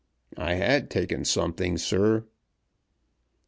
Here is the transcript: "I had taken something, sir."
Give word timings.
"I 0.39 0.55
had 0.55 0.89
taken 0.89 1.25
something, 1.25 1.77
sir." 1.77 2.25